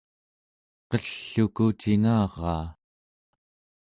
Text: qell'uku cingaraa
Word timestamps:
qell'uku 0.89 1.65
cingaraa 1.79 2.65